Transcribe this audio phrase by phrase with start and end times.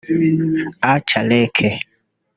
[0.93, 1.69] Acha Leke